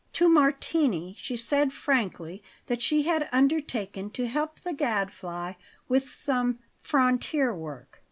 [0.13, 5.53] To Martini she said frankly that she had undertaken to help the Gadfly
[5.87, 7.99] with some "frontier work."